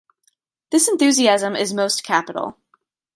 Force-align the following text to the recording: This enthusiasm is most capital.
This 0.71 0.87
enthusiasm 0.87 1.55
is 1.55 1.75
most 1.75 2.03
capital. 2.03 2.57